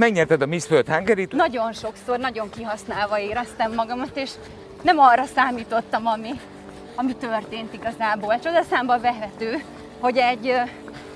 [0.00, 4.30] megnyerted a Miss World hungary Nagyon sokszor, nagyon kihasználva éreztem magamat, és
[4.82, 6.30] nem arra számítottam, ami,
[6.94, 8.38] ami történt igazából.
[8.38, 9.64] Csodaszámba vehető,
[9.98, 10.54] hogy egy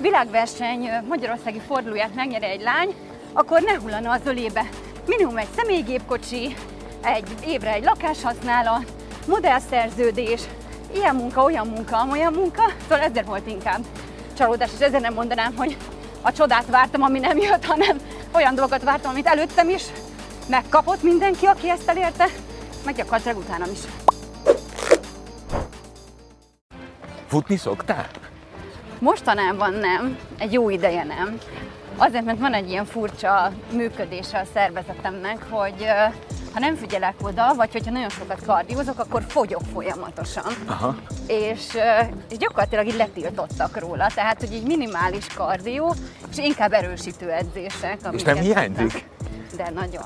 [0.00, 2.94] világverseny magyarországi fordulóját megnyeri egy lány,
[3.32, 4.68] akkor ne hullana az ölébe.
[5.07, 6.57] Minimum egy személygépkocsi,
[7.03, 8.93] egy évre egy lakáshasználat,
[9.27, 10.41] modellszerződés,
[10.95, 13.80] ilyen munka, olyan munka, olyan munka, szóval ezért volt inkább
[14.37, 15.77] csalódás, és ezért nem mondanám, hogy
[16.23, 17.96] a csodát vártam, ami nem jött, hanem
[18.35, 19.82] olyan dolgokat vártam, amit előttem is
[20.48, 22.27] megkapott mindenki, aki ezt elérte,
[22.84, 23.79] meg gyakorlatilag utánam is.
[27.27, 28.06] Futni szoktál?
[28.98, 31.39] Mostanában nem, egy jó ideje nem.
[31.97, 35.87] Azért, mert van egy ilyen furcsa működése a szervezetemnek, hogy
[36.54, 40.52] ha nem figyelek oda, vagy hogyha nagyon sokat kardiózok, akkor fogyok folyamatosan.
[40.66, 40.96] Aha.
[41.27, 41.78] És,
[42.30, 45.94] és gyakorlatilag így letiltottak róla, tehát hogy egy minimális kardió,
[46.30, 47.98] és inkább erősítő edzések.
[48.10, 49.08] És nem hiányzik?
[49.56, 50.02] De nagyon.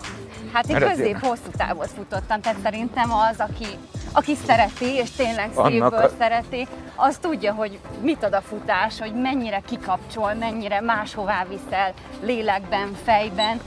[0.53, 3.67] Hát én közép-hosszú távot futottam, tehát szerintem az, aki,
[4.13, 6.11] aki szereti, és tényleg szívből a...
[6.19, 12.97] szereti, az tudja, hogy mit ad a futás, hogy mennyire kikapcsol, mennyire máshová viszel lélekben,
[13.05, 13.61] fejben,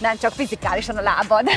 [0.00, 1.48] nem csak fizikálisan a lábad.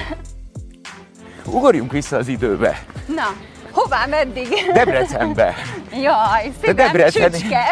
[1.51, 2.83] Ugorjunk vissza az időbe.
[3.15, 3.35] Na,
[3.71, 4.47] hová, meddig?
[4.73, 5.55] Debrecenbe.
[5.91, 7.63] Jaj, szívem te Debreceni, csücske.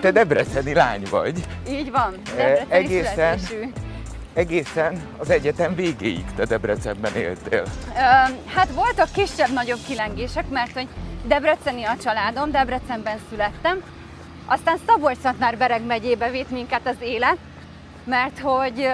[0.00, 1.40] Te debreceni lány vagy.
[1.68, 3.70] Így van, debreceni egészen, születésű.
[4.32, 7.62] egészen az egyetem végéig te Debrecenben éltél.
[7.94, 8.00] Ö,
[8.54, 10.88] hát voltak kisebb-nagyobb kilengések, mert hogy
[11.24, 13.82] Debreceni a családom, Debrecenben születtem.
[14.46, 15.18] Aztán szabolcs
[15.58, 17.36] bereg megyébe vitt minket az élet,
[18.04, 18.88] mert hogy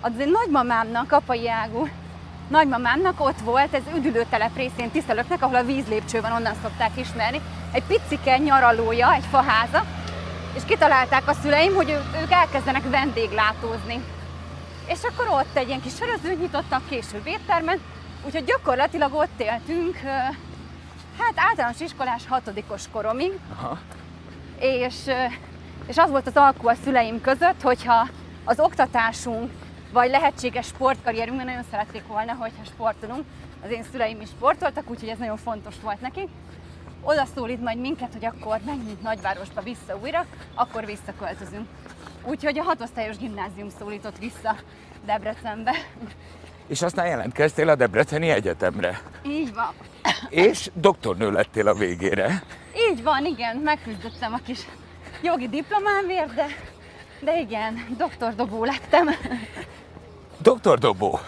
[0.00, 1.88] az én nagymamámnak, apai ágú
[2.48, 7.40] nagymamámnak ott volt, ez üdülőtelep részén Tisztelöknek, ahol a vízlépcső van, onnan szokták ismerni,
[7.72, 9.84] egy picike nyaralója, egy faháza,
[10.54, 11.90] és kitalálták a szüleim, hogy
[12.22, 14.00] ők elkezdenek vendéglátózni.
[14.86, 17.80] És akkor ott egy ilyen kis sörözőt nyitottak, később éttermen,
[18.26, 19.96] úgyhogy gyakorlatilag ott éltünk,
[21.18, 23.32] hát általános iskolás hatodikos koromig.
[23.56, 23.78] Aha.
[24.58, 24.94] És,
[25.86, 28.08] és az volt az alkú a szüleim között, hogyha
[28.44, 29.50] az oktatásunk
[29.94, 33.24] vagy lehetséges sportkarrierünkben nagyon szerették volna, hogyha sportolunk.
[33.64, 36.28] Az én szüleim is sportoltak, úgyhogy ez nagyon fontos volt nekik.
[37.02, 41.66] Oda szólít majd minket, hogy akkor menjünk nagyvárosba vissza újra, akkor visszaköltözünk.
[42.24, 44.56] Úgyhogy a hatosztályos gimnázium szólított vissza
[45.06, 45.72] Debrecenbe.
[46.66, 49.00] És aztán jelentkeztél a Debreceni Egyetemre.
[49.26, 49.72] Így van.
[50.28, 52.42] És doktornő lettél a végére.
[52.90, 54.60] Így van, igen, megküzdöttem a kis
[55.22, 56.46] jogi diplomámért, de,
[57.20, 59.08] de igen, doktordobó lettem.
[60.44, 61.18] Doktor Dobó,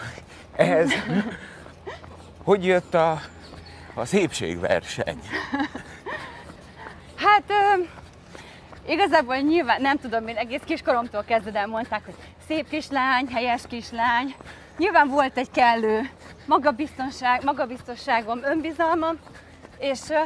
[0.55, 0.91] ehhez
[2.43, 3.19] hogy jött a,
[3.93, 5.19] a szépségverseny?
[7.15, 7.81] Hát ö,
[8.91, 12.13] igazából nyilván nem tudom, én egész kiskoromtól kezdve mondták, hogy
[12.47, 14.35] szép kislány, helyes kislány.
[14.77, 16.09] Nyilván volt egy kellő
[16.45, 19.17] magabiztonság, magabiztosságom, önbizalmam,
[19.79, 20.19] és ö,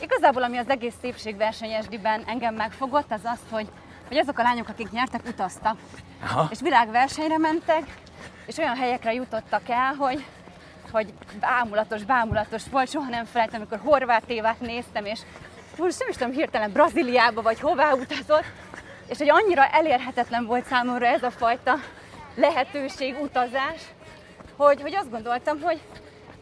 [0.00, 3.68] igazából ami az egész szépségversenyesdiben engem megfogott, az az, hogy
[4.08, 5.76] hogy azok a lányok, akik nyertek, utaztak.
[6.22, 6.48] Aha.
[6.50, 7.82] És világversenyre mentek,
[8.46, 10.24] és olyan helyekre jutottak el, hogy,
[10.90, 15.20] hogy bámulatos, bámulatos volt, soha nem felejtem, amikor horvát évát néztem, és
[15.78, 18.44] most nem is tudom, hirtelen Brazíliába vagy hová utazott,
[19.06, 21.74] és hogy annyira elérhetetlen volt számomra ez a fajta
[22.34, 23.80] lehetőség, utazás,
[24.56, 25.80] hogy, hogy azt gondoltam, hogy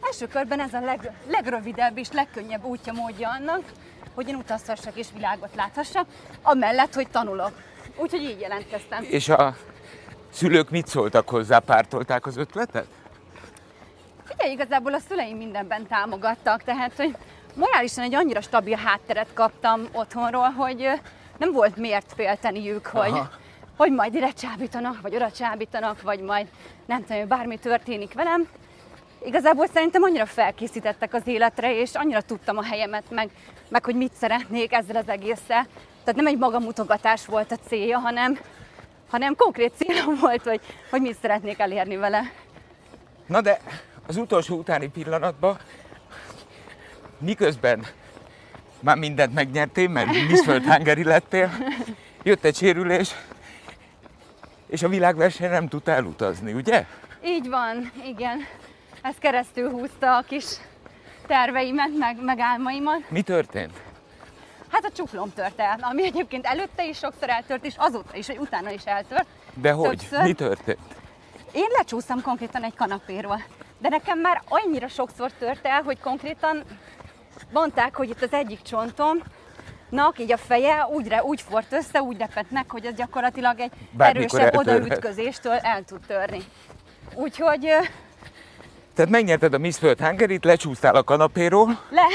[0.06, 3.62] első körben ez a leg, legrövidebb és legkönnyebb útja, módja annak,
[4.14, 6.06] hogy én utazhassak és világot láthassak,
[6.42, 7.52] amellett, hogy tanulok.
[7.96, 9.06] Úgyhogy így jelentkeztem.
[9.08, 9.56] És a
[10.30, 12.86] szülők mit szóltak hozzá, pártolták az ötletet?
[14.24, 17.16] Figyelj, igazából a szüleim mindenben támogattak, tehát hogy
[17.54, 20.88] morálisan egy annyira stabil hátteret kaptam otthonról, hogy
[21.38, 23.20] nem volt miért félteniük, hogy,
[23.76, 26.46] hogy majd ide csábítanak, vagy oda csábítanak, vagy majd
[26.86, 28.48] nem tudom, bármi történik velem.
[29.24, 33.30] Igazából szerintem annyira felkészítettek az életre, és annyira tudtam a helyemet, meg,
[33.68, 35.66] meg hogy mit szeretnék ezzel az egésszel.
[36.04, 38.38] Tehát nem egy magamutogatás volt a célja, hanem,
[39.10, 42.32] hanem konkrét célom volt, hogy, hogy mit szeretnék elérni vele.
[43.26, 43.60] Na de
[44.06, 45.58] az utolsó utáni pillanatban,
[47.18, 47.86] miközben
[48.80, 51.50] már mindent megnyertél, mert Miss World Hungary lettél,
[52.22, 53.14] jött egy sérülés,
[54.66, 56.86] és a világverseny nem tudta elutazni, ugye?
[57.24, 58.46] Így van, igen
[59.02, 60.44] ez keresztül húzta a kis
[61.26, 63.10] terveimet, meg, meg álmaimat.
[63.10, 63.80] Mi történt?
[64.68, 68.38] Hát a csuklom tört el, ami egyébként előtte is sokszor eltört, és azóta is, hogy
[68.38, 69.26] utána is eltört.
[69.54, 69.88] De hogy?
[69.88, 70.22] Többször.
[70.22, 70.78] Mi történt?
[71.52, 73.42] Én lecsúsztam konkrétan egy kanapéról.
[73.78, 76.62] De nekem már annyira sokszor tört el, hogy konkrétan
[77.52, 79.22] mondták, hogy itt az egyik csontom,
[79.88, 83.72] nak így a feje úgy, úgy fort össze, úgy repett meg, hogy ez gyakorlatilag egy
[83.90, 84.82] Bármikor erősebb eltörhet.
[84.84, 86.42] odaütközéstől el tud törni.
[87.14, 87.68] Úgyhogy
[88.94, 92.06] Tehát megnyerted a Miss World hungary lecsúsztál a kanapéról, le,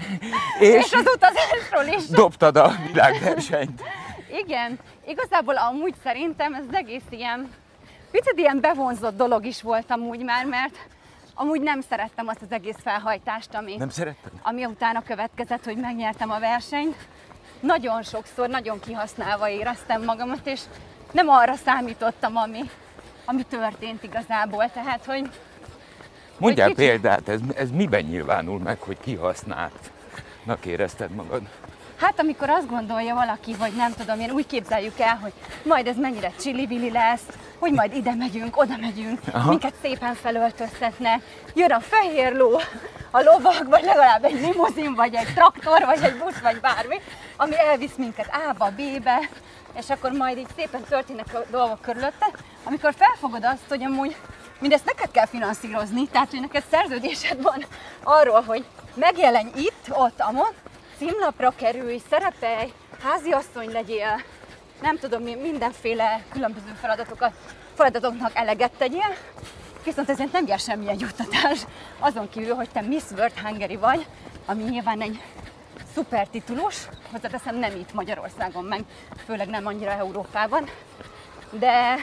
[0.68, 2.06] és és az utazásról is.
[2.06, 3.82] dobtad a világversenyt.
[4.44, 7.50] Igen, igazából amúgy szerintem ez az egész ilyen,
[8.10, 10.78] picit ilyen bevonzott dolog is volt amúgy már, mert
[11.34, 14.32] amúgy nem szerettem azt az egész felhajtást, ami, Nem szeretted?
[14.42, 16.96] ami utána következett, hogy megnyertem a versenyt.
[17.60, 20.60] Nagyon sokszor, nagyon kihasználva éreztem magamat, és
[21.10, 22.70] nem arra számítottam, ami,
[23.24, 24.70] ami történt igazából.
[24.70, 25.30] Tehát, hogy
[26.38, 31.42] Mondjál kicsit- példát, ez, ez miben nyilvánul meg, hogy kihasználtnak érezted magad?
[31.96, 35.32] Hát amikor azt gondolja valaki, hogy nem tudom, én úgy képzeljük el, hogy
[35.62, 37.22] majd ez mennyire csili lesz,
[37.58, 39.48] hogy majd ide megyünk, oda megyünk, Aha.
[39.48, 41.20] Minket szépen felöltöztetne,
[41.54, 42.60] jön a fehér ló,
[43.10, 47.00] a lovag, vagy legalább egy limuzin, vagy egy traktor, vagy egy busz, vagy bármi,
[47.36, 49.28] ami elvisz minket A-ba, B-be,
[49.78, 52.30] és akkor majd így szépen történnek a dolgok körülötte,
[52.64, 54.16] amikor felfogod azt, hogy amúgy
[54.64, 57.64] mindezt neked kell finanszírozni, tehát hogy neked szerződésed van
[58.02, 58.64] arról, hogy
[58.94, 60.54] megjelenj itt, ott, amott,
[60.98, 62.72] címlapra kerülj, szerepelj,
[63.02, 64.22] háziasszony legyél,
[64.82, 67.32] nem tudom, mi- mindenféle különböző feladatokat,
[67.74, 69.14] feladatoknak eleget tegyél,
[69.84, 71.58] viszont ezért nem jár semmilyen juttatás,
[71.98, 74.06] azon kívül, hogy te Miss World Hungary vagy,
[74.46, 75.20] ami nyilván egy
[75.94, 76.76] szuper titulus,
[77.12, 78.84] hozzáteszem nem itt Magyarországon, meg
[79.26, 80.68] főleg nem annyira Európában,
[81.50, 81.94] de,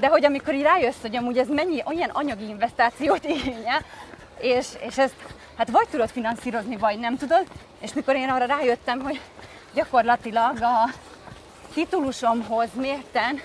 [0.00, 3.84] de hogy amikor így rájössz, hogy amúgy ez mennyi olyan anyagi investációt igényel,
[4.38, 5.14] és, és ezt
[5.56, 7.44] hát vagy tudod finanszírozni, vagy nem tudod,
[7.80, 9.20] és mikor én arra rájöttem, hogy
[9.74, 10.88] gyakorlatilag a
[11.74, 13.40] titulusomhoz mérten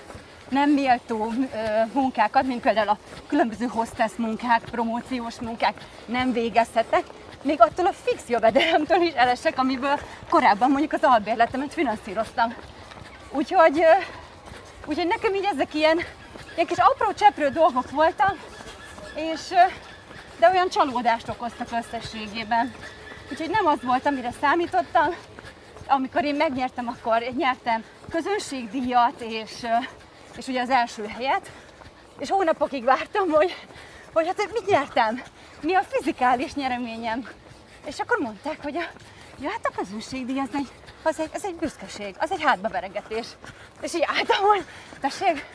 [0.50, 1.58] nem méltó ö,
[1.94, 2.98] munkákat, mint például a
[3.28, 5.74] különböző hostess munkák, promóciós munkák
[6.06, 7.04] nem végezhetek,
[7.42, 12.54] még attól a fix jövedelemtől is elesek, amiből korábban mondjuk az albérletemet finanszíroztam.
[13.32, 13.86] Úgyhogy,
[14.86, 16.00] úgyhogy nekem így ezek ilyen,
[16.56, 18.38] ilyen kis apró cseprő dolgok voltak,
[19.16, 19.50] és,
[20.40, 22.74] de olyan csalódást okoztak összességében.
[23.32, 25.16] Úgyhogy nem az volt, amire számítottam,
[25.88, 29.52] amikor én megnyertem, akkor nyertem közönségdíjat, és,
[30.38, 31.52] és ugye az első helyet,
[32.20, 33.56] és hónapokig vártam, hogy,
[34.14, 35.22] hogy hát mit nyertem,
[35.62, 37.30] mi a fizikális nyereményem.
[37.86, 38.84] És akkor mondták, hogy a,
[39.40, 40.68] ja, hát a közönségdíj az egy,
[41.04, 43.28] az egy, az egy büszkeség, az egy hátbaveregetés.
[43.82, 44.66] És így álltam, hogy
[45.00, 45.46] tessék,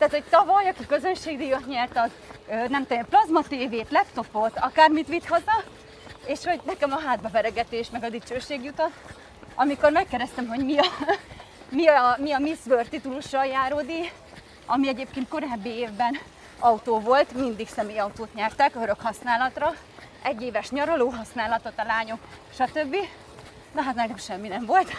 [0.00, 2.10] tehát, hogy tavaly, aki közönségdíjat nyert, az
[2.68, 5.62] nem tudom, plazma tévét, laptopot, akármit vitt haza,
[6.26, 8.92] és hogy nekem a hátbaveregetés meg a dicsőség jutott.
[9.54, 10.84] Amikor megkérdeztem, hogy mi a,
[11.78, 13.80] mi a, mi a Miss World titulussal járó
[14.66, 16.18] ami egyébként korábbi évben
[16.58, 19.74] autó volt, mindig személyautót nyertek örök használatra,
[20.22, 22.20] egy éves nyaraló használatot a lányok,
[22.54, 22.96] stb.
[23.74, 24.90] Na hát nekem semmi nem volt.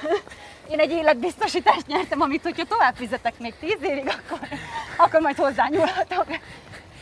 [0.71, 4.47] Én egy életbiztosítást nyertem, amit hogyha tovább fizetek még 10 évig, akkor,
[4.97, 6.25] akkor majd hozzányúlhatok.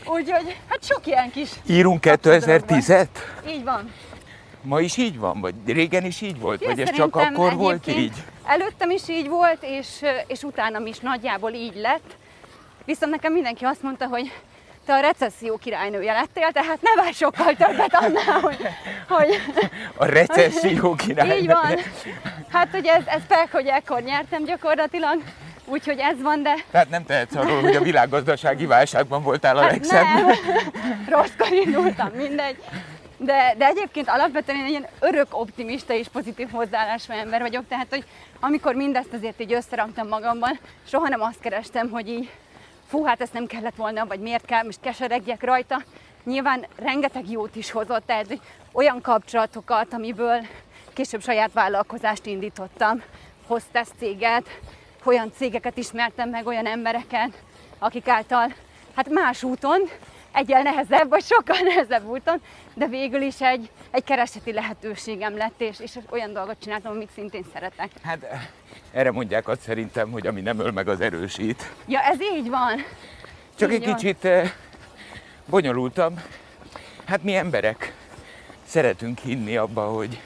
[0.06, 1.50] Úgyhogy hát sok ilyen kis...
[1.68, 3.07] Írunk apró dolog 2010-et?
[3.44, 3.54] van.
[3.54, 3.94] Így van.
[4.62, 5.42] Ma is így van?
[5.42, 6.60] Vagy régen is így volt?
[6.60, 8.13] Hű, Vagy ez csak akkor volt így?
[8.45, 9.88] Előttem is így volt, és,
[10.27, 12.18] és utánam is nagyjából így lett.
[12.86, 14.31] Viszont nekem mindenki azt mondta, hogy
[14.89, 18.57] te a recesszió királynője lettél, tehát ne várj sokkal többet annál, hogy,
[19.07, 19.41] hogy
[19.95, 21.38] A recesszió király.
[21.38, 21.77] így van.
[22.51, 25.21] Hát, hogy ez, ez fel, hogy ekkor nyertem gyakorlatilag,
[25.65, 29.71] úgyhogy ez van, de Tehát nem tehetsz arról, hogy a világgazdasági válságban voltál a Hát
[29.71, 30.03] legszebb.
[30.03, 30.27] nem,
[31.10, 32.58] rosszkor indultam, mindegy.
[33.17, 37.88] De, de egyébként alapvetően én egy ilyen örök optimista és pozitív hozzáállású ember vagyok, tehát
[37.89, 38.03] hogy
[38.39, 42.29] amikor mindezt azért így összeraktam magamban, soha nem azt kerestem, hogy így
[42.89, 45.81] fú, hát ezt nem kellett volna, vagy miért kell, most keseregjek rajta.
[46.24, 48.39] Nyilván rengeteg jót is hozott, tehát
[48.72, 50.46] olyan kapcsolatokat, amiből
[50.93, 53.03] később saját vállalkozást indítottam,
[53.48, 54.48] hostess céget,
[55.03, 57.43] olyan cégeket ismertem meg, olyan embereket,
[57.79, 58.53] akik által
[58.96, 59.81] hát más úton,
[60.31, 62.41] egyel nehezebb, vagy sokkal nehezebb úton,
[62.79, 67.45] de végül is egy, egy kereseti lehetőségem lett, és, és olyan dolgot csináltam, amit szintén
[67.53, 67.89] szeretek.
[68.03, 68.50] Hát
[68.91, 71.71] erre mondják azt szerintem, hogy ami nem öl meg, az erősít.
[71.88, 72.86] Ja, ez így van.
[73.55, 73.95] Csak Így egy van.
[73.95, 74.51] kicsit eh,
[75.45, 76.19] bonyolultabb.
[77.05, 77.93] Hát mi emberek
[78.65, 80.19] szeretünk hinni abba, hogy,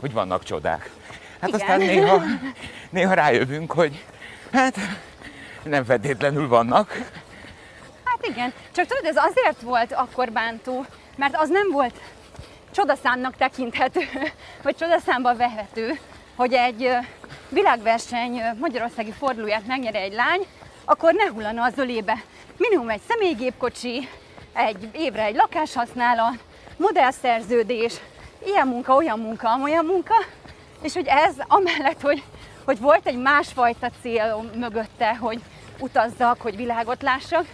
[0.00, 0.90] hogy vannak csodák.
[1.40, 1.60] Hát Igen.
[1.60, 2.22] aztán néha,
[2.90, 4.04] néha rájövünk, hogy
[4.52, 4.76] hát
[5.62, 6.92] nem feltétlenül vannak.
[8.04, 10.86] Hát igen, csak tudod, ez azért volt akkor bántó,
[11.18, 12.00] mert az nem volt
[12.70, 14.00] csodaszámnak tekinthető,
[14.62, 15.98] vagy csodaszámba vehető,
[16.36, 16.90] hogy egy
[17.48, 20.46] világverseny magyarországi fordulóját megnyeri egy lány,
[20.84, 22.22] akkor ne hullana az ölébe.
[22.56, 24.08] Minimum egy személygépkocsi,
[24.52, 26.38] egy évre egy lakáshasználat,
[26.76, 27.94] modellszerződés,
[28.46, 30.14] ilyen munka, olyan munka, olyan munka,
[30.82, 32.22] És hogy ez amellett, hogy,
[32.64, 35.40] hogy volt egy másfajta cél mögötte, hogy
[35.78, 37.46] utazzak, hogy világot lássak,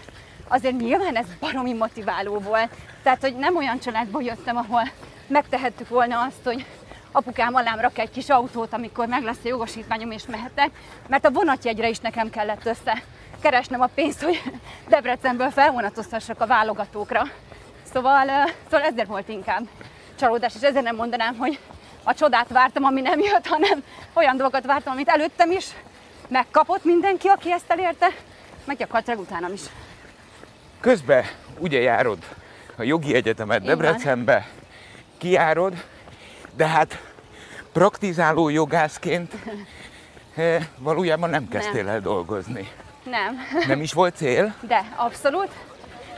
[0.48, 2.70] azért nyilván ez baromi motiváló volt.
[3.02, 4.82] Tehát, hogy nem olyan családból jöttem, ahol
[5.26, 6.66] megtehettük volna azt, hogy
[7.12, 10.70] apukám alám rak egy kis autót, amikor meg lesz a jogosítványom és mehetek,
[11.08, 13.02] mert a vonatjegyre is nekem kellett össze
[13.40, 14.42] keresnem a pénzt, hogy
[14.88, 17.22] Debrecenből felvonatozhassak a válogatókra.
[17.92, 18.26] Szóval,
[18.70, 19.68] szóval ezért volt inkább
[20.18, 21.58] csalódás, és ezért nem mondanám, hogy
[22.02, 23.82] a csodát vártam, ami nem jött, hanem
[24.12, 25.66] olyan dolgokat vártam, amit előttem is
[26.28, 28.06] megkapott mindenki, aki ezt elérte,
[28.64, 29.60] meg gyakorlatilag utánam is.
[30.84, 31.24] Közben
[31.58, 32.18] ugye járod
[32.76, 33.76] a jogi egyetemet Így van.
[33.78, 34.48] Debrecenbe,
[35.18, 35.84] kijárod,
[36.56, 36.98] de hát
[37.72, 39.32] praktizáló jogászként
[40.34, 42.68] eh, valójában nem kezdtél el dolgozni.
[43.04, 43.38] Nem.
[43.66, 44.54] Nem is volt cél?
[44.68, 45.48] De, abszolút.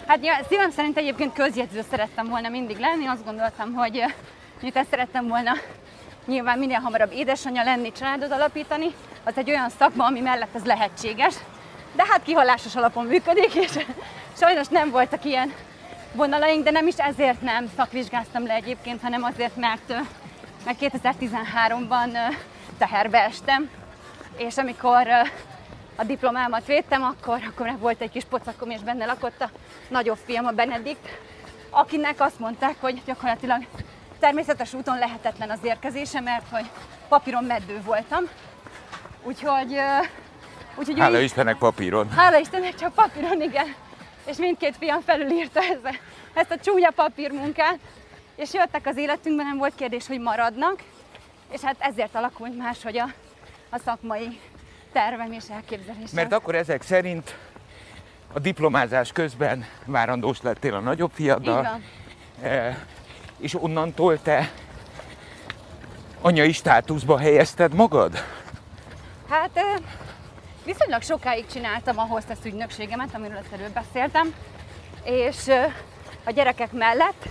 [0.06, 3.06] Hát ja, szívem szerint egyébként közjegyző szerettem volna mindig lenni.
[3.06, 4.12] Azt gondoltam, hogy eh,
[4.60, 5.52] miután szerettem volna
[6.24, 8.94] nyilván minél hamarabb édesanyja lenni, családot alapítani,
[9.24, 11.34] az egy olyan szakma, ami mellett ez lehetséges.
[11.92, 13.78] De hát kihalásos alapon működik, és
[14.38, 15.52] sajnos nem voltak ilyen
[16.12, 19.88] vonalaink, de nem is ezért nem szakvizsgáztam le egyébként, hanem azért, mert,
[20.64, 22.36] mert 2013-ban eh,
[22.78, 23.70] teherbe estem,
[24.36, 25.06] és amikor
[25.96, 29.50] a diplomámat védtem, akkor, akkor volt egy kis pocakom, és benne lakott a
[29.88, 31.08] nagyobb fiam, a Benedikt,
[31.70, 33.62] akinek azt mondták, hogy gyakorlatilag
[34.18, 36.66] természetes úton lehetetlen az érkezése, mert hogy
[37.08, 38.24] papíron meddő voltam.
[39.22, 39.78] Úgyhogy,
[40.74, 42.10] úgyhogy Hála ő- Istennek papíron.
[42.10, 43.74] Hála Istennek csak papíron, igen.
[44.26, 46.00] És mindkét fiam felülírta ezt,
[46.34, 47.78] ezt a csúnya papírmunkát.
[48.36, 50.82] És jöttek az életünkben, nem volt kérdés, hogy maradnak.
[51.50, 53.08] És hát ezért alakult máshogy a,
[53.70, 54.40] a szakmai
[54.92, 56.14] tervem és elképzelésem.
[56.14, 57.36] Mert akkor ezek szerint
[58.32, 61.80] a diplomázás közben várandós lettél a nagyobb fiaddal,
[62.42, 62.76] eh,
[63.38, 64.50] és onnantól te
[66.20, 68.24] anyai státuszba helyezted magad?
[69.28, 69.60] Hát
[70.66, 74.34] viszonylag sokáig csináltam a hostess ügynökségemet, amiről az előbb beszéltem,
[75.04, 75.48] és
[76.24, 77.24] a gyerekek mellett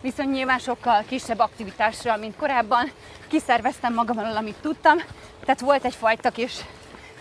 [0.00, 2.90] viszont nyilván sokkal kisebb aktivitással, mint korábban.
[3.28, 4.96] Kiszerveztem magam alól, amit tudtam,
[5.44, 6.52] tehát volt egyfajta kis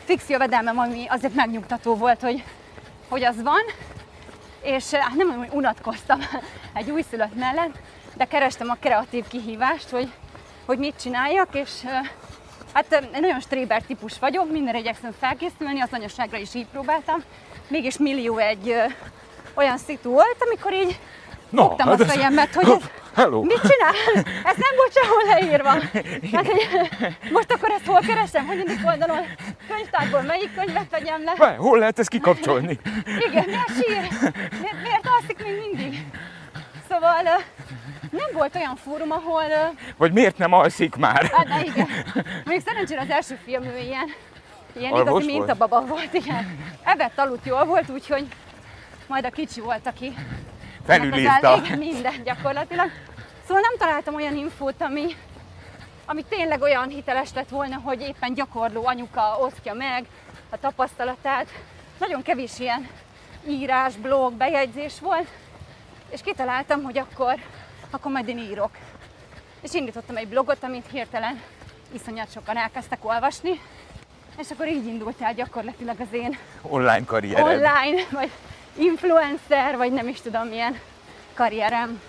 [0.03, 2.43] fix jövedelmem, ami azért megnyugtató volt, hogy,
[3.09, 3.61] hogy az van,
[4.61, 6.19] és hát nem hogy unatkoztam
[6.73, 7.77] egy újszülött mellett,
[8.15, 10.11] de kerestem a kreatív kihívást, hogy,
[10.65, 11.71] hogy mit csináljak, és
[12.75, 17.23] Hát nagyon stréber típus vagyok, mindenre igyekszem felkészülni, az anyaságra is így próbáltam.
[17.67, 18.83] Mégis millió egy ö,
[19.53, 20.99] olyan szitu volt, amikor így
[21.49, 22.83] No, fogtam hát a ez- fejemet, hogy ez,
[23.15, 23.41] Hello!
[23.41, 24.23] mit csinál?
[24.43, 25.69] Ez nem volt sehol leírva.
[26.35, 26.67] Hát, hogy,
[27.31, 28.45] most akkor ezt hol keresem?
[28.45, 29.25] Hanyadik oldalon?
[29.67, 31.33] Könyvtárból melyik könyvet vegyem le?
[31.37, 32.79] Várj, hol lehet ezt kikapcsolni?
[33.29, 33.97] Igen, miért sír?
[34.61, 36.05] Miért, miért alszik még mindig?
[36.89, 37.43] Szóval
[38.15, 39.43] nem volt olyan fórum, ahol
[39.97, 41.25] Vagy miért nem alszik már?
[41.25, 41.87] Hát, de igen.
[42.45, 44.09] Még szerencsére az első film ő ilyen,
[44.77, 45.37] ilyen Alvos igazi volt?
[45.37, 46.59] mintababa volt, igen.
[46.83, 48.27] Evett aludt jól volt, úgyhogy
[49.07, 50.13] majd a kicsi volt, aki
[50.85, 51.61] Felülírta.
[51.65, 52.89] Igen, minden gyakorlatilag.
[53.47, 55.15] Szóval nem találtam olyan infót, ami,
[56.05, 60.05] ami tényleg olyan hiteles lett volna, hogy éppen gyakorló anyuka osztja meg
[60.49, 61.47] a tapasztalatát.
[61.99, 62.87] Nagyon kevés ilyen
[63.47, 65.27] írás, blog, bejegyzés volt,
[66.09, 67.35] és kitaláltam, hogy akkor,
[67.91, 68.71] akkor majd én írok.
[69.61, 71.41] És indítottam egy blogot, amit hirtelen
[71.93, 73.59] iszonyat sokan elkezdtek olvasni,
[74.37, 77.45] és akkor így indult el gyakorlatilag az én Online karriered.
[77.45, 78.31] online, vagy
[78.77, 80.79] influencer, vagy nem is tudom milyen
[81.33, 82.01] karrierem.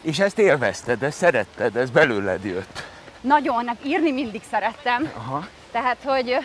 [0.00, 2.82] És ezt élvezted, ezt szeretted, ez belőled jött.
[3.20, 5.46] Nagyon, hát írni mindig szerettem, Aha.
[5.72, 6.36] tehát hogy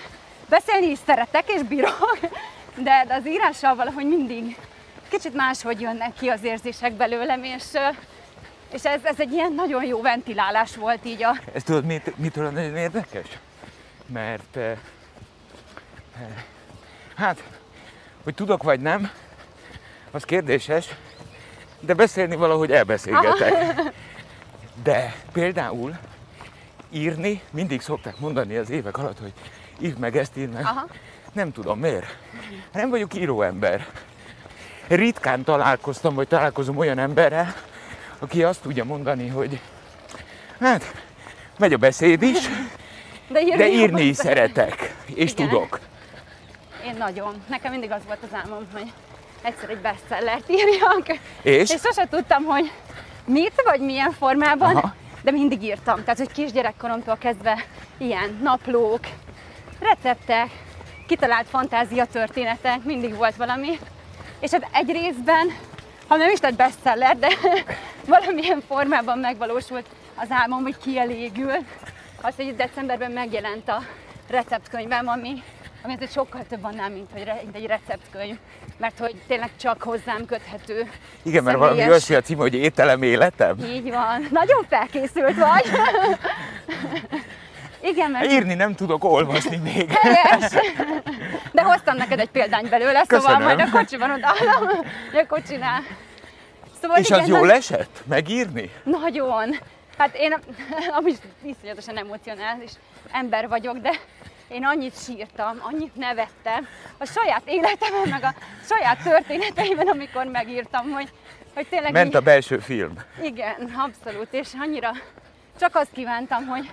[0.50, 2.20] beszélni is szeretek és bírok,
[2.75, 4.58] de az írással valahogy mindig
[5.15, 7.63] kicsit máshogy jönnek ki az érzések belőlem, és,
[8.72, 12.50] és ez, ez egy ilyen nagyon jó ventilálás volt így a, Ez tudod, mit, mitől
[12.50, 13.27] nagyon érdekes?
[14.05, 14.72] Mert eh,
[16.19, 16.43] eh,
[17.15, 17.43] hát,
[18.24, 19.12] hogy tudok vagy nem,
[20.12, 20.88] az kérdéses,
[21.79, 23.81] de beszélni valahogy elbeszélgetek.
[24.84, 25.98] De például
[26.89, 29.34] írni, mindig szokták mondani az évek alatt, hogy
[29.79, 30.63] írd meg ezt, írd meg.
[30.63, 30.88] Aha.
[31.34, 32.17] Nem tudom miért.
[32.72, 33.88] Nem vagyok íróember.
[34.88, 37.54] Ritkán találkoztam, vagy találkozom olyan emberrel,
[38.20, 39.60] aki azt tudja mondani, hogy
[40.60, 40.94] hát,
[41.58, 42.38] megy a beszéd is,
[43.27, 45.50] de írni, de írni is szeretek, és Igen.
[45.50, 45.80] tudok.
[46.86, 47.44] Én nagyon.
[47.50, 48.92] Nekem mindig az volt az álmom, hogy
[49.42, 51.20] egyszer egy bestsellert írjak.
[51.42, 51.70] És?
[51.70, 52.72] És sose tudtam, hogy
[53.25, 54.96] mit, vagy milyen formában, Aha.
[55.22, 56.04] de mindig írtam.
[56.04, 57.65] Tehát, hogy kisgyerekkoromtól kezdve
[57.98, 59.00] ilyen naplók,
[59.80, 60.50] receptek,
[61.08, 63.80] kitalált fantázia történetek, mindig volt valami.
[64.45, 65.47] És hát egy részben,
[66.07, 67.27] ha nem is lett bestseller, de
[68.15, 69.85] valamilyen formában megvalósult
[70.15, 71.53] az álmom, hogy kielégül.
[72.21, 73.81] Az, hogy decemberben megjelent a
[74.29, 75.43] receptkönyvem, ami,
[75.83, 78.37] ami azért sokkal több annál, mint, hogy re, mint egy receptkönyv,
[78.77, 80.89] mert hogy tényleg csak hozzám köthető.
[81.23, 83.57] Igen, mert valami olyasmi a cím, hogy ételem életem.
[83.59, 84.27] Így van.
[84.31, 85.65] Nagyon felkészült vagy.
[87.91, 89.91] Igen, mert Írni nem tudok, olvasni még.
[89.91, 90.51] helyes.
[91.55, 93.41] De hoztam neked egy példány belőle, szóval Köszönöm.
[93.43, 94.67] majd a kocsiban odaállom,
[95.12, 95.81] hogy akkor csinál.
[96.81, 98.01] Szóval És az igen, jól nagy- esett?
[98.05, 98.71] Megírni?
[98.83, 99.59] Nagyon.
[99.97, 100.33] Hát én
[100.97, 102.71] amúgy iszonyatosan emocionális
[103.12, 103.91] ember vagyok, de
[104.47, 108.33] én annyit sírtam, annyit nevettem a saját életemben, meg a
[108.67, 111.09] saját történeteimben, amikor megírtam, hogy,
[111.53, 112.93] hogy tényleg Ment így- a belső film.
[113.21, 114.91] igen, abszolút, és annyira
[115.59, 116.69] csak azt kívántam, hogy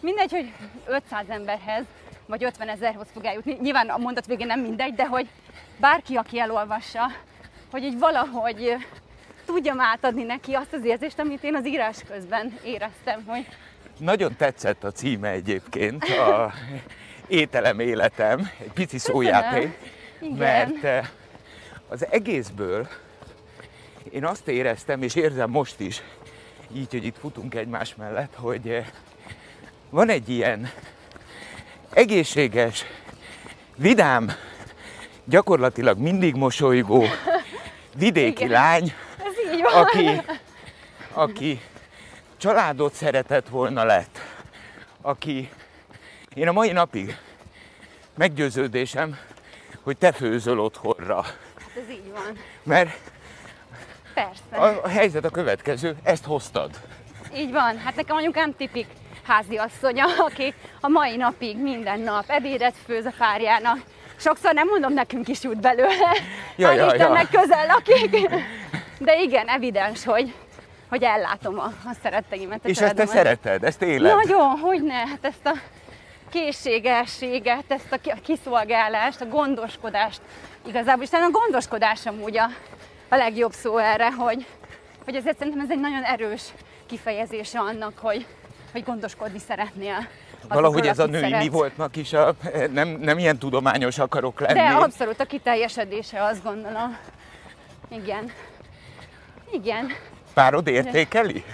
[0.00, 0.52] mindegy, hogy
[0.86, 1.84] 500 emberhez,
[2.26, 3.56] vagy 50 ezerhoz fog eljutni.
[3.60, 5.28] Nyilván a mondat végén nem mindegy, de hogy
[5.76, 7.10] bárki, aki elolvassa,
[7.70, 8.76] hogy így valahogy
[9.44, 13.46] tudjam átadni neki azt az érzést, amit én az írás közben éreztem, hogy
[13.98, 16.52] Nagyon tetszett a címe egyébként, a
[17.28, 19.78] Ételem életem, egy pici szójáték,
[20.36, 21.06] mert
[21.88, 22.88] az egészből
[24.10, 26.02] én azt éreztem, és érzem most is,
[26.72, 28.84] így, hogy itt futunk egymás mellett, hogy
[29.90, 30.70] van egy ilyen
[31.96, 32.84] egészséges,
[33.76, 34.32] vidám,
[35.24, 37.04] gyakorlatilag mindig mosolygó,
[37.94, 38.48] vidéki Igen.
[38.48, 39.82] lány, ez így van.
[39.82, 40.22] aki,
[41.12, 41.60] aki
[42.36, 44.18] családot szeretett volna lett,
[45.00, 45.50] aki
[46.34, 47.16] én a mai napig
[48.16, 49.18] meggyőződésem,
[49.82, 51.22] hogy te főzöl otthonra.
[51.22, 52.38] Hát ez így van.
[52.62, 52.98] Mert
[54.14, 54.56] Persze.
[54.56, 56.80] a, a helyzet a következő, ezt hoztad.
[57.34, 57.78] Így van.
[57.78, 58.86] Hát nekem anyukám tipik
[59.26, 63.78] háziasszonya, aki a mai napig minden nap ebédet főz a párjának.
[64.16, 66.16] Sokszor nem mondom, nekünk is jut belőle.
[66.56, 66.94] Ja, Hál' ja, ja.
[66.94, 68.28] Istennek közel lakik.
[68.98, 70.34] De igen, evidens, hogy,
[70.88, 72.64] hogy ellátom a, a szeretteimet.
[72.64, 74.14] a És ezt te szereted, ezt éled.
[74.14, 75.52] Nagyon, hogy ne, hát ezt a
[76.30, 80.20] készségességet, ezt a kiszolgálást, a gondoskodást,
[80.66, 82.50] igazából is a gondoskodás amúgy a,
[83.08, 84.46] a legjobb szó erre, hogy,
[85.04, 86.42] hogy ezért szerintem ez egy nagyon erős
[86.86, 88.26] kifejezése annak, hogy,
[88.76, 90.06] hogy gondoskodni szeretnél.
[90.48, 91.52] Valahogy ez a női mi szeretsz.
[91.52, 92.34] voltnak is, a,
[92.72, 94.58] nem, nem ilyen tudományos akarok lenni.
[94.58, 96.96] De abszolút a kiteljesedése, azt gondolom.
[97.88, 98.30] Igen.
[99.52, 99.92] Igen.
[100.34, 101.44] Párod értékeli?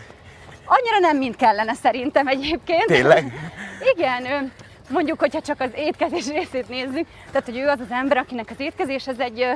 [0.64, 2.86] Annyira nem, mint kellene szerintem egyébként.
[2.86, 3.32] Tényleg?
[3.96, 4.52] Igen, ő,
[4.90, 8.60] mondjuk, hogyha csak az étkezés részét nézzük, tehát hogy ő az az ember, akinek az
[8.60, 9.46] étkezés ez egy,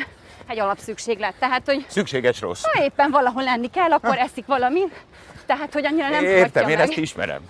[0.46, 1.34] egy alapszükséglet.
[1.38, 2.62] Tehát, hogy Szükséges rossz.
[2.62, 5.04] ha éppen valahol lenni kell, akkor eszik valamit,
[5.46, 6.88] tehát, hogy annyira nem Értem, én meg.
[6.88, 7.40] ezt ismerem.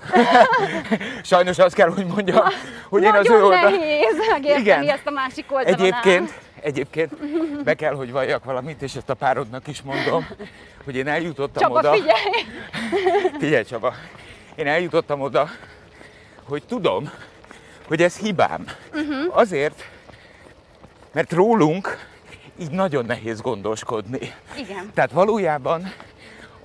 [1.23, 2.45] Sajnos azt kell, hogy mondjam,
[2.89, 3.71] hogy én az Nagyon ő oldal...
[3.71, 4.89] nehéz megérteni Igen.
[4.89, 7.17] ezt a másik oldalon Egyébként, egyébként
[7.65, 10.27] be kell, hogy valljak valamit, és ezt a párodnak is mondom,
[10.85, 11.93] hogy én eljutottam Csaba, oda...
[11.93, 12.45] figyelj!
[13.39, 13.95] Figyelj Csaba,
[14.55, 15.49] én eljutottam oda,
[16.49, 17.11] hogy tudom,
[17.87, 18.65] hogy ez hibám.
[18.95, 19.39] Uh-huh.
[19.39, 19.85] Azért,
[21.13, 22.07] mert rólunk
[22.61, 24.35] így nagyon nehéz gondoskodni.
[24.59, 24.91] Igen.
[24.95, 25.93] Tehát valójában,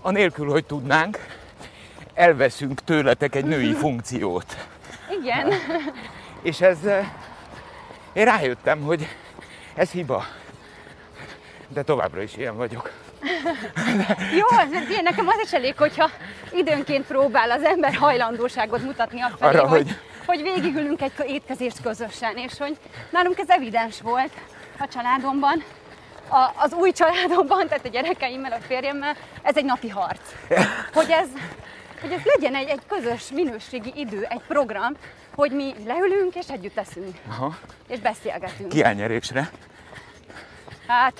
[0.02, 1.20] anélkül, hogy tudnánk,
[2.14, 4.58] elveszünk tőletek egy női funkciót.
[5.22, 5.54] Igen.
[6.42, 7.08] És ez, eh,
[8.14, 9.08] én rájöttem, hogy
[9.76, 10.26] ez hiba.
[11.68, 12.92] De továbbra is ilyen vagyok.
[14.40, 16.10] Jó, ez ilyen, nekem az is elég, hogyha
[16.54, 21.82] időnként próbál az ember hajlandóságot mutatni a felé, Arra, hogy, hogy- hogy végigülünk egy étkezést
[21.82, 22.78] közösen, és hogy
[23.10, 24.32] nálunk ez evidens volt
[24.80, 25.64] a családomban,
[26.32, 30.20] a, az új családomban, tehát a gyerekeimmel, a férjemmel, ez egy napi harc.
[30.94, 31.28] Hogy ez,
[32.02, 34.94] hogy ez legyen egy, egy közös minőségi idő, egy program,
[35.36, 37.58] hogy mi leülünk és együtt eszünk, Aha.
[37.88, 38.70] és beszélgetünk.
[38.70, 39.50] Kiányerésre.
[40.88, 41.14] Hát,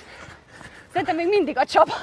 [0.92, 1.94] szerintem még mindig a Csaba,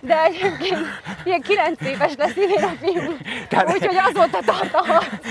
[0.00, 0.86] de egyébként
[1.24, 3.16] ilyen 9 éves lesz idén a fiú,
[3.48, 5.26] Tehát- úgyhogy azóta tart a harc.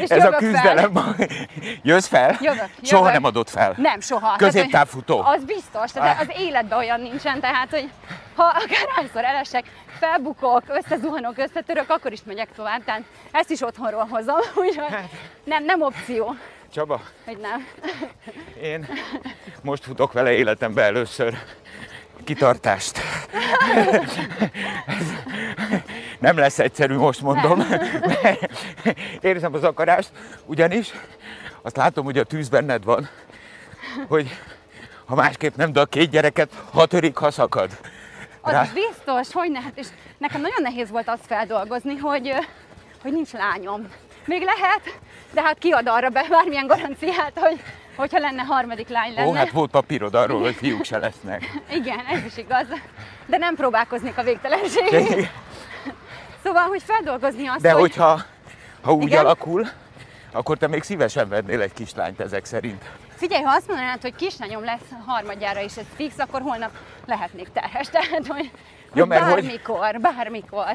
[0.00, 0.92] És Ez a küzdelem.
[1.82, 2.38] Jössz fel?
[2.40, 3.12] Jövök, Soha jövök.
[3.12, 3.74] nem adott fel.
[3.76, 4.36] Nem, soha.
[4.36, 5.20] Középtávfutó.
[5.20, 7.90] Hogy Az biztos, tehát az életben olyan nincsen, tehát hogy
[8.34, 9.64] ha akárhányszor elesek,
[9.98, 12.84] felbukok, összezuhanok, összetörök, akkor is megyek tovább.
[12.84, 15.08] Tehát ezt is otthonról hozom, úgyhogy Hát.
[15.44, 16.34] nem, nem opció,
[16.74, 17.66] Csaba, hogy nem.
[18.62, 18.86] én
[19.62, 21.34] most futok vele életembe először
[22.24, 22.98] kitartást.
[26.22, 27.62] Nem lesz egyszerű, most mondom.
[29.20, 30.10] Érzem az akarást,
[30.44, 30.92] ugyanis
[31.62, 33.08] azt látom, hogy a tűz benned van,
[34.08, 34.38] hogy
[35.06, 37.70] ha másképp nem, de a két gyereket, ha törik, ha szakad.
[38.40, 39.86] Az Rá- biztos, hogy ne, hát és
[40.18, 42.34] nekem nagyon nehéz volt azt feldolgozni, hogy,
[43.02, 43.88] hogy nincs lányom.
[44.24, 44.98] Még lehet,
[45.32, 47.60] de hát kiad arra be bármilyen garanciát, hogy
[47.96, 49.28] hogyha lenne harmadik lány lenne.
[49.28, 51.62] Ó, hát volt papírod arról, hogy fiúk se lesznek.
[51.70, 52.66] Igen, ez is igaz.
[53.26, 55.30] De nem próbálkoznék a végtelenségig.
[56.42, 57.80] Szóval, hogy feldolgozni azt, De hogy...
[57.80, 58.20] hogyha
[58.82, 59.24] ha úgy Igen?
[59.24, 59.66] alakul,
[60.32, 62.84] akkor te még szívesen vennél egy kislányt ezek szerint.
[63.16, 66.70] Figyelj, ha azt mondanád, hogy kislányom lesz harmadjára is ez fix, akkor holnap
[67.06, 67.88] lehetnék terhes.
[67.90, 68.50] Tehát, hogy,
[68.94, 70.72] Ja, mert hogy- bármikor, bármikor.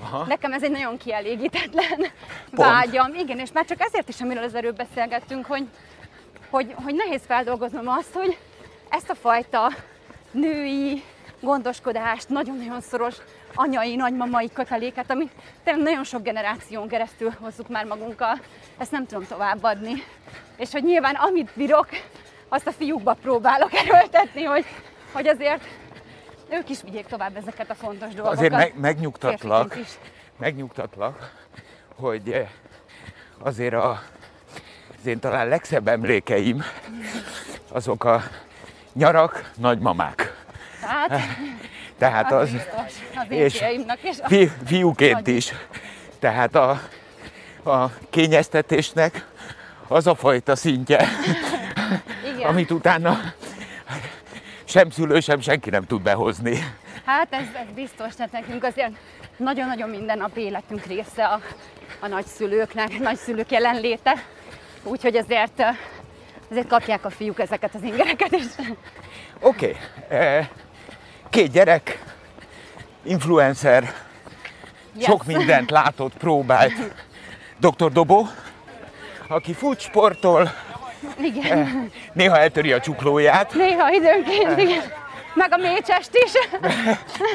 [0.00, 0.24] Aha.
[0.28, 2.06] Nekem ez egy nagyon kielégítetlen
[2.50, 3.14] vágyam.
[3.14, 5.66] Igen, és már csak ezért is, amiről az előbb beszélgettünk, hogy,
[6.50, 8.38] hogy, hogy nehéz feldolgoznom azt, hogy
[8.88, 9.70] ezt a fajta
[10.30, 11.02] női
[11.40, 13.16] gondoskodást, nagyon-nagyon szoros
[13.54, 15.30] anyai, nagymamai köteléket, ami
[15.64, 18.40] nagyon sok generáción keresztül hozzuk már magunkkal,
[18.78, 19.92] ezt nem tudom továbbadni.
[20.56, 21.88] És hogy nyilván amit bírok,
[22.48, 24.64] azt a fiúkba próbálok erőltetni, hogy,
[25.12, 25.64] hogy azért
[26.50, 28.38] ők is vigyék tovább ezeket a fontos dolgokat.
[28.38, 29.78] Azért meg, megnyugtatlak,
[30.36, 31.32] megnyugtatlak,
[31.94, 32.48] hogy eh,
[33.38, 34.02] azért a,
[34.98, 36.62] az én talán legszebb emlékeim
[37.68, 38.22] azok a
[38.92, 40.44] nyarak nagymamák.
[40.80, 41.20] Tehát
[42.00, 43.62] Tehát az az biztos az én és
[44.02, 44.16] is.
[44.26, 45.52] fi, fiúként is.
[46.18, 46.80] Tehát a,
[47.64, 49.26] a kényeztetésnek
[49.88, 51.08] az a fajta szintje,
[52.34, 52.48] Igen.
[52.48, 53.20] amit utána
[54.64, 56.58] sem szülő, sem senki nem tud behozni.
[57.04, 58.92] Hát ez, ez biztos, tehát nekünk azért
[59.36, 61.40] nagyon-nagyon minden nap életünk része a,
[62.00, 64.24] a nagyszülőknek, nagyszülők jelenléte.
[64.82, 65.76] Úgyhogy azért, eh,
[66.50, 68.44] azért kapják a fiúk ezeket az ingereket is.
[69.40, 69.76] Oké,
[70.08, 70.46] okay.
[71.30, 72.02] Két gyerek,
[73.02, 73.92] influencer,
[74.94, 75.04] Yes.
[75.04, 76.72] sok mindent látott, próbált.
[77.60, 77.92] Dr.
[77.92, 78.26] Dobó,
[79.28, 80.50] aki fut, sportol,
[81.20, 83.54] Igen, néha eltöri a csuklóját.
[83.54, 84.82] néha időnként, igen.
[85.34, 86.32] Meg a mécsest is.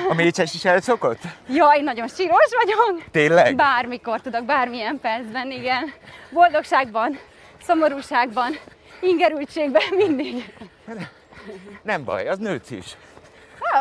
[0.09, 1.19] A mécses is elszokott?
[1.49, 3.03] Jaj, nagyon síros vagyok.
[3.11, 3.55] Tényleg?
[3.55, 5.93] Bármikor tudok, bármilyen percben, igen.
[6.29, 7.19] Boldogságban,
[7.63, 8.57] szomorúságban,
[9.01, 10.53] ingerültségben, mindig.
[11.81, 12.85] Nem baj, az nőc is.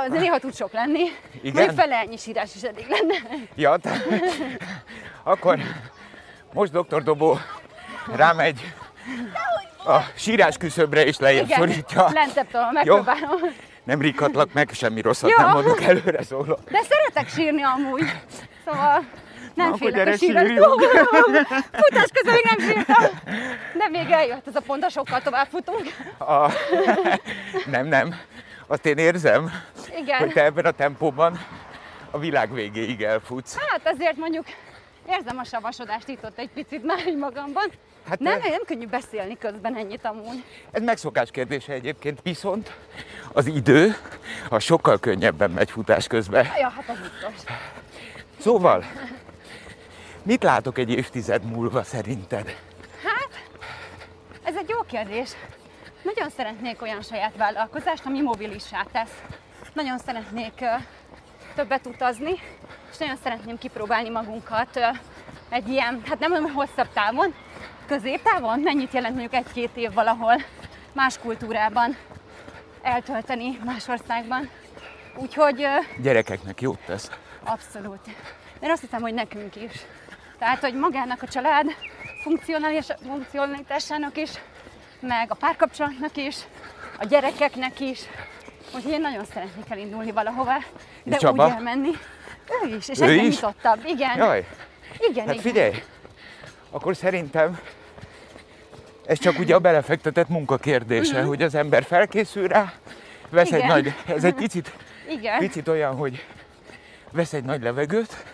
[0.03, 1.05] Az néha tud sok lenni.
[1.43, 1.67] Igen?
[1.67, 3.15] Még fele ennyi sírás is elég lenne.
[3.55, 3.91] Ja, te...
[5.23, 5.59] akkor
[6.53, 7.03] most Dr.
[7.03, 7.39] Dobó
[8.17, 8.75] rámegy
[9.87, 12.11] a sírás küszöbre és lejjebb Igen, szorítja.
[12.13, 13.41] lentebb tolom, megpróbálom.
[13.85, 15.37] Nem rikkatlak meg, semmi rosszat Jó.
[15.39, 16.59] nem mondok előre szóló.
[16.71, 18.13] De szeretek sírni amúgy.
[18.65, 19.05] Szóval
[19.55, 20.83] nem Na, félek a sírjunk.
[21.73, 23.05] Futás közben még nem sírtam.
[23.75, 25.83] De még eljött ez a pont, a sokkal tovább futunk.
[26.19, 26.51] A...
[27.75, 28.15] Nem, nem.
[28.75, 29.51] Azt én érzem,
[30.01, 30.19] Igen.
[30.19, 31.39] hogy te ebben a tempóban
[32.11, 33.57] a világ végéig elfutsz.
[33.57, 34.45] Hát azért mondjuk
[35.09, 37.65] érzem a savasodást itt ott egy picit már így magamban.
[38.09, 40.45] Hát nem, te- nem könnyű beszélni közben ennyit amúgy.
[40.71, 42.73] Ez megszokás kérdése egyébként, viszont
[43.33, 43.97] az idő
[44.49, 46.45] az sokkal könnyebben megy futás közben.
[46.45, 47.55] Ja, hát az biztos.
[48.41, 48.85] Szóval,
[50.23, 52.57] mit látok egy évtized múlva szerinted?
[54.45, 55.31] Ez egy jó kérdés.
[56.05, 59.23] Nagyon szeretnék olyan saját vállalkozást, ami mobilissá tesz.
[59.73, 60.65] Nagyon szeretnék
[61.55, 62.33] többet utazni,
[62.91, 64.81] és nagyon szeretném kipróbálni magunkat
[65.49, 67.35] egy ilyen, hát nem olyan hosszabb távon,
[67.87, 70.35] középtávon, mennyit jelent mondjuk egy-két év valahol
[70.93, 71.97] más kultúrában
[72.83, 74.51] eltölteni más országban.
[75.17, 75.67] Úgyhogy
[76.03, 77.11] Gyerekeknek jót tesz.
[77.45, 78.07] Abszolút.
[78.61, 79.73] Én azt hiszem, hogy nekünk is.
[80.39, 81.67] Tehát, hogy magának a család
[82.23, 84.31] funkcionális- funkcionalitásának is,
[85.07, 86.37] meg a párkapcsolatnak is,
[86.99, 88.01] a gyerekeknek is.
[88.75, 90.57] Úgyhogy én nagyon szeretnék elindulni valahova,
[91.03, 91.47] de Csaba?
[91.47, 91.91] úgy elmenni.
[92.65, 93.23] Ő is, és Ő is?
[93.23, 93.81] nyitottabb.
[93.87, 94.47] Igen, Jaj,
[94.99, 95.53] igen, hát igen.
[95.53, 95.83] figyelj,
[96.71, 97.59] akkor szerintem
[99.07, 102.73] ez csak ugye a belefektetett munka kérdése, hogy az ember felkészül rá,
[103.31, 103.59] vesz egy.
[103.59, 103.69] Igen.
[103.69, 104.73] nagy, ez egy picit,
[105.09, 106.25] Igen, picit olyan, hogy
[107.11, 108.25] vesz egy nagy levegőt,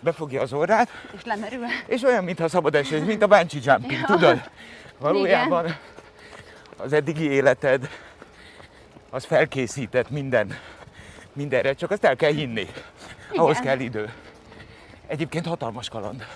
[0.00, 1.64] befogja az orrát, és lemerül.
[1.86, 4.50] és olyan, mintha szabad esés, mint a bungee jumping, tudod?
[4.98, 5.76] Valójában
[6.78, 7.88] az eddigi életed
[9.10, 10.58] az felkészített minden,
[11.32, 12.66] mindenre, csak azt el kell hinni.
[13.34, 13.62] Ahhoz Igen.
[13.62, 14.12] kell idő.
[15.06, 16.26] Egyébként hatalmas kaland.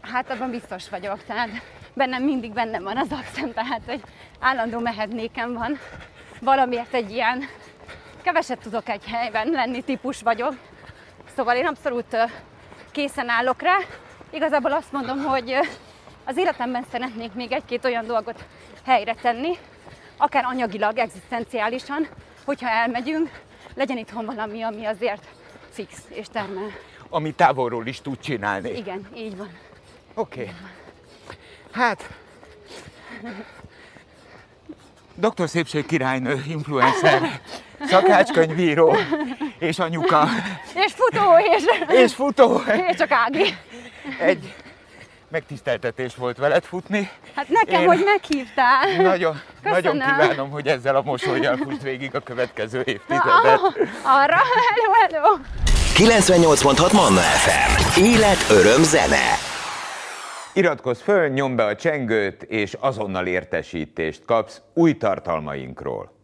[0.00, 1.48] Hát abban biztos vagyok, tehát
[1.94, 4.00] bennem mindig bennem van az akcent, tehát hogy
[4.40, 5.78] állandó mehetnékem van.
[6.40, 7.44] Valamiért egy ilyen
[8.22, 10.54] keveset tudok egy helyben lenni típus vagyok.
[11.36, 12.16] Szóval én abszolút
[12.90, 13.76] készen állok rá.
[14.30, 15.54] Igazából azt mondom, hogy
[16.24, 18.44] az életemben szeretnék még egy-két olyan dolgot
[18.84, 19.58] helyre tenni,
[20.16, 22.08] akár anyagilag, egzisztenciálisan,
[22.44, 23.30] hogyha elmegyünk,
[23.74, 25.26] legyen itthon valami, ami azért
[25.70, 26.70] fix és termel.
[27.08, 28.70] Ami távolról is tud csinálni.
[28.70, 29.48] Igen, így van.
[30.14, 30.40] Oké.
[30.40, 30.54] Okay.
[31.72, 32.10] Hát,
[35.14, 37.40] Doktor Szépség királynő, influencer,
[37.80, 38.96] szakácskönyvíró
[39.58, 40.28] és anyuka,
[40.74, 42.60] És futó, és, és futó.
[42.88, 43.56] és csak Ági.
[44.20, 44.54] Egy
[45.30, 47.10] megtiszteltetés volt veled futni.
[47.34, 48.96] Hát nekem, Én- hogy meghívtál.
[49.02, 50.06] Nagyon, nagyon Köszönöm.
[50.16, 53.60] kívánom, hogy ezzel a mosolyjal fuss végig a következő évtizedet.
[54.02, 55.36] arra, hello, hello.
[55.94, 58.00] 98.6 Manna FM.
[58.00, 59.34] Élet, öröm, zene.
[60.52, 66.18] Iratkozz föl, nyomd be a csengőt, és azonnal értesítést kapsz új tartalmainkról.